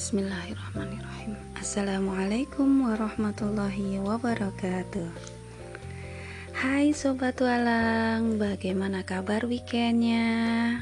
Bismillahirrahmanirrahim. 0.00 1.36
Assalamualaikum 1.60 2.88
warahmatullahi 2.88 4.00
wabarakatuh. 4.00 5.12
Hai 6.56 6.96
Sobat 6.96 7.36
Walang 7.36 8.40
Bagaimana 8.40 9.04
kabar 9.04 9.44
weekendnya? 9.44 10.80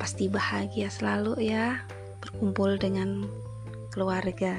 Pasti 0.00 0.32
bahagia 0.32 0.88
selalu 0.88 1.36
ya 1.44 1.84
Berkumpul 2.24 2.80
dengan 2.80 3.28
keluarga 3.92 4.56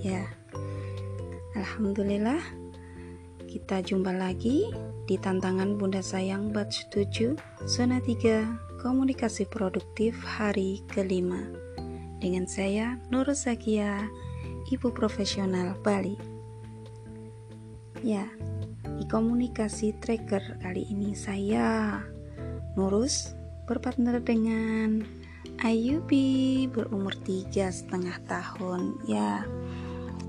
Ya. 0.00 0.24
Alhamdulillah 1.52 2.40
Kita 3.44 3.84
jumpa 3.84 4.16
lagi 4.16 4.72
di 5.04 5.20
tantangan 5.20 5.76
Bunda 5.76 6.00
Sayang 6.00 6.48
Batch 6.48 6.88
7 6.88 7.36
Zona 7.68 8.00
3 8.00 8.80
Komunikasi 8.80 9.44
Produktif 9.52 10.16
hari 10.24 10.80
kelima 10.88 11.44
dengan 12.20 12.44
saya 12.44 13.00
Nur 13.08 13.32
Zakia, 13.32 14.04
ibu 14.68 14.92
profesional 14.92 15.74
Bali. 15.80 16.20
Ya, 18.04 18.28
di 18.84 19.04
komunikasi 19.08 19.96
tracker 19.98 20.60
kali 20.60 20.84
ini 20.92 21.16
saya 21.16 22.00
Nurus 22.76 23.32
berpartner 23.64 24.20
dengan 24.20 25.04
Ayubi 25.60 26.68
berumur 26.68 27.16
tiga 27.24 27.72
setengah 27.72 28.16
tahun. 28.28 29.00
Ya, 29.08 29.44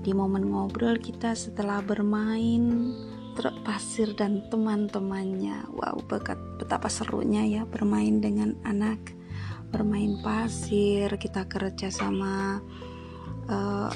di 0.04 0.12
momen 0.12 0.48
ngobrol 0.48 0.96
kita 1.00 1.32
setelah 1.36 1.80
bermain 1.80 2.92
truk 3.36 3.56
pasir 3.64 4.12
dan 4.12 4.44
teman-temannya. 4.52 5.68
Wow, 5.72 6.04
betapa 6.60 6.88
serunya 6.92 7.44
ya 7.48 7.62
bermain 7.64 8.20
dengan 8.20 8.56
anak 8.64 9.21
bermain 9.72 10.20
pasir 10.20 11.08
kita 11.16 11.48
kerja 11.48 11.88
sama 11.88 12.60
uh, 13.48 13.90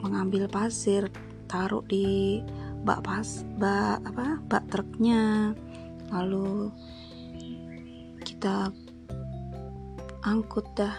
mengambil 0.00 0.48
pasir 0.48 1.12
taruh 1.46 1.84
di 1.84 2.40
bak 2.82 3.04
pas 3.04 3.44
bak 3.60 4.00
apa 4.08 4.40
bak 4.48 4.64
truknya. 4.72 5.52
Lalu 6.10 6.72
kita 8.24 8.72
angkut 10.24 10.66
dah 10.74 10.94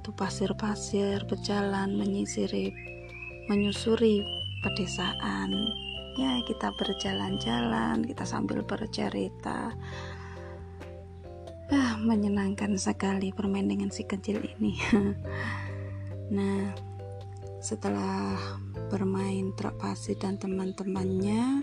itu 0.00 0.10
pasir-pasir 0.16 1.24
berjalan 1.28 1.96
menyisiri 1.96 2.72
menyusuri 3.52 4.24
pedesaan. 4.64 5.52
Ya 6.14 6.38
kita 6.46 6.70
berjalan-jalan 6.78 8.06
kita 8.06 8.22
sambil 8.22 8.62
bercerita 8.62 9.74
ah, 11.72 11.96
menyenangkan 12.02 12.76
sekali 12.76 13.32
bermain 13.32 13.64
dengan 13.64 13.88
si 13.88 14.04
kecil 14.04 14.42
ini. 14.58 14.74
Nah 16.24 16.72
setelah 17.60 18.32
bermain 18.88 19.52
truk 19.52 19.76
pasir 19.76 20.16
dan 20.16 20.40
teman-temannya 20.40 21.60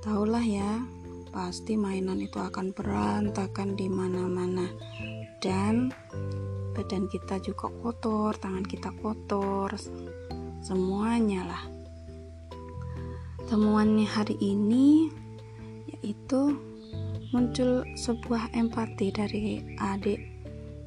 tahulah 0.00 0.40
ya 0.40 0.84
pasti 1.28 1.76
mainan 1.76 2.24
itu 2.24 2.40
akan 2.40 2.72
berantakan 2.72 3.76
di 3.76 3.92
mana-mana. 3.92 4.72
Dan 5.38 5.92
badan 6.72 7.06
kita 7.12 7.38
juga 7.44 7.68
kotor 7.84 8.34
tangan 8.40 8.64
kita 8.64 8.90
kotor 9.04 9.76
semuanya 10.64 11.44
lah. 11.46 11.64
Temuannya 13.48 14.08
hari 14.08 14.36
ini 14.40 15.12
yaitu 15.88 16.56
muncul 17.28 17.84
sebuah 17.92 18.56
empati 18.56 19.12
dari 19.12 19.60
adik 19.76 20.20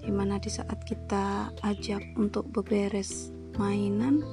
di 0.01 0.09
mana 0.09 0.41
di 0.41 0.49
saat 0.49 0.81
kita 0.81 1.53
ajak 1.61 2.01
untuk 2.17 2.49
beberes 2.49 3.29
mainan 3.61 4.25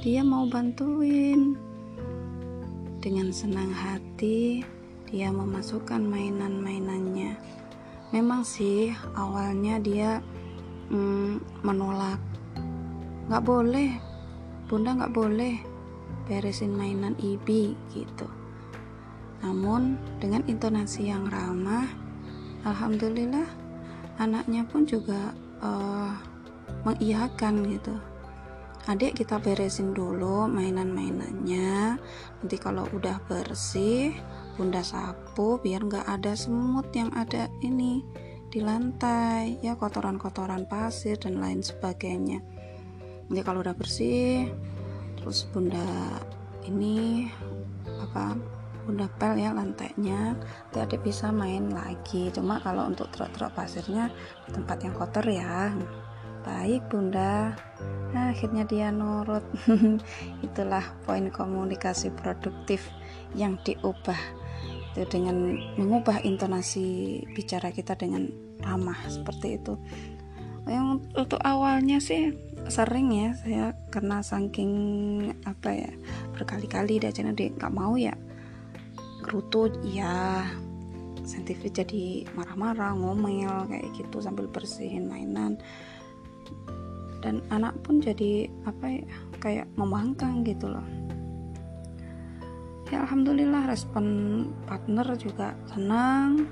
dia 0.00 0.24
mau 0.24 0.48
bantuin. 0.48 1.54
Dengan 3.04 3.32
senang 3.32 3.68
hati 3.72 4.64
dia 5.08 5.28
memasukkan 5.28 6.00
mainan-mainannya. 6.00 7.36
Memang 8.10 8.40
sih 8.40 8.92
awalnya 9.12 9.76
dia 9.76 10.24
mm, 10.88 11.64
menolak. 11.64 12.20
Nggak 13.28 13.44
boleh 13.44 13.90
bunda 14.72 14.96
nggak 14.96 15.12
boleh 15.12 15.54
beresin 16.24 16.72
mainan 16.72 17.12
ibi 17.18 17.76
gitu 17.92 18.39
namun 19.40 19.96
dengan 20.20 20.44
intonasi 20.44 21.08
yang 21.08 21.28
ramah, 21.32 21.88
alhamdulillah 22.64 23.48
anaknya 24.20 24.68
pun 24.68 24.84
juga 24.84 25.32
uh, 25.64 26.12
mengiyakan 26.84 27.64
gitu. 27.68 27.96
Adik 28.88 29.20
kita 29.20 29.36
beresin 29.36 29.92
dulu 29.92 30.48
mainan-mainannya. 30.48 32.00
Nanti 32.40 32.56
kalau 32.56 32.88
udah 32.96 33.20
bersih, 33.28 34.16
bunda 34.56 34.80
sapu 34.80 35.60
biar 35.60 35.84
nggak 35.84 36.08
ada 36.08 36.32
semut 36.32 36.88
yang 36.96 37.12
ada 37.12 37.48
ini 37.60 38.00
di 38.50 38.64
lantai, 38.64 39.60
ya 39.60 39.76
kotoran-kotoran 39.76 40.64
pasir 40.64 41.20
dan 41.20 41.38
lain 41.38 41.60
sebagainya. 41.60 42.40
Nanti 43.28 43.40
kalau 43.44 43.60
udah 43.60 43.76
bersih, 43.76 44.48
terus 45.20 45.44
bunda 45.52 45.84
ini 46.64 47.28
apa 48.00 48.34
udah 48.88 49.08
pel 49.20 49.36
ya 49.36 49.52
lantainya 49.52 50.36
nanti 50.38 50.78
adik 50.80 51.04
bisa 51.04 51.28
main 51.34 51.68
lagi. 51.68 52.32
Cuma 52.32 52.62
kalau 52.62 52.88
untuk 52.88 53.10
truk-truk 53.12 53.52
pasirnya 53.52 54.08
tempat 54.48 54.86
yang 54.86 54.94
kotor 54.96 55.26
ya. 55.26 55.74
Baik 56.40 56.88
bunda. 56.88 57.52
Nah, 58.16 58.32
akhirnya 58.32 58.64
dia 58.64 58.88
nurut. 58.88 59.44
Itulah 60.46 60.96
poin 61.04 61.28
komunikasi 61.28 62.08
produktif 62.16 62.88
yang 63.36 63.60
diubah. 63.60 64.16
Itu 64.96 65.04
dengan 65.06 65.60
mengubah 65.76 66.24
intonasi 66.24 67.20
bicara 67.36 67.70
kita 67.70 67.92
dengan 67.94 68.32
ramah 68.64 68.96
seperti 69.04 69.60
itu. 69.60 69.76
Yang 70.64 71.04
untuk 71.12 71.40
awalnya 71.44 72.00
sih 72.00 72.32
sering 72.72 73.12
ya. 73.12 73.36
Saya 73.36 73.76
karena 73.92 74.24
saking 74.24 74.72
apa 75.44 75.76
ya 75.76 75.92
berkali-kali 76.32 77.04
dia 77.04 77.12
jadi 77.12 77.52
nggak 77.52 77.74
mau 77.76 78.00
ya 78.00 78.16
kerutut 79.22 79.76
ya 79.86 80.44
scientific 81.24 81.76
jadi 81.76 82.26
marah-marah 82.34 82.96
ngomel 82.96 83.68
kayak 83.70 83.88
gitu 83.94 84.18
sambil 84.18 84.48
bersihin 84.48 85.06
mainan. 85.06 85.60
Dan 87.20 87.44
anak 87.52 87.76
pun 87.84 88.00
jadi 88.00 88.48
apa 88.64 88.86
ya 88.88 89.04
kayak 89.38 89.66
membangkang 89.76 90.40
gitu 90.42 90.72
loh. 90.72 90.88
Ya 92.90 93.06
alhamdulillah 93.06 93.70
respon 93.70 94.04
partner 94.66 95.06
juga 95.14 95.54
senang. 95.70 96.48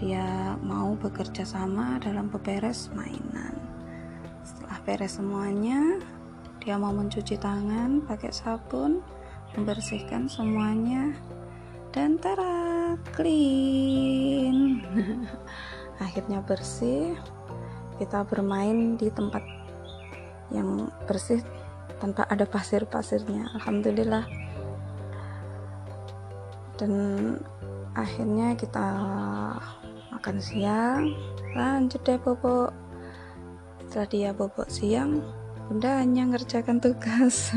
Dia 0.00 0.58
mau 0.60 0.98
bekerja 0.98 1.46
sama 1.46 2.02
dalam 2.02 2.32
beberes 2.32 2.90
mainan. 2.96 3.54
Setelah 4.42 4.78
beres 4.82 5.20
semuanya 5.20 6.02
dia 6.66 6.74
mau 6.74 6.90
mencuci 6.90 7.38
tangan 7.38 8.02
pakai 8.02 8.34
sabun 8.34 8.98
membersihkan 9.54 10.26
semuanya 10.26 11.14
dan 11.96 12.20
tara 12.20 12.92
clean. 13.16 14.84
Akhirnya 16.04 16.44
bersih. 16.44 17.16
Kita 17.96 18.28
bermain 18.28 19.00
di 19.00 19.08
tempat 19.08 19.40
yang 20.52 20.92
bersih 21.08 21.40
tanpa 21.96 22.28
ada 22.28 22.44
pasir-pasirnya. 22.44 23.48
Alhamdulillah. 23.56 24.28
Dan 26.76 26.92
akhirnya 27.96 28.52
kita 28.52 28.86
makan 30.12 30.36
siang. 30.36 31.16
Lanjut 31.56 32.04
deh 32.04 32.20
bobo 32.20 32.68
setelah 33.88 34.12
dia 34.12 34.30
bobok 34.36 34.68
siang 34.68 35.24
bunda 35.72 36.04
hanya 36.04 36.28
ngerjakan 36.28 36.76
tugas. 36.84 37.56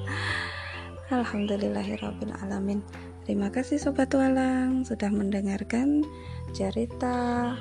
Alhamdulillahirrahmanirrahim 1.12 2.80
Terima 3.28 3.52
kasih 3.52 3.82
Sobat 3.82 4.10
Walang 4.16 4.86
sudah 4.88 5.12
mendengarkan 5.12 6.02
cerita 6.56 7.54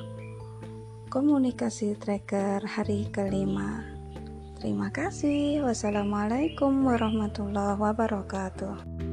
komunikasi 1.10 1.98
tracker 1.98 2.62
hari 2.64 3.10
kelima. 3.10 3.84
Terima 4.60 4.92
kasih. 4.92 5.64
Wassalamualaikum 5.64 6.84
warahmatullahi 6.84 7.80
wabarakatuh. 7.80 9.09